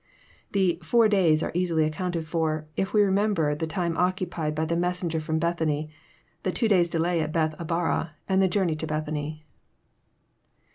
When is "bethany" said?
5.39-5.91, 8.87-9.45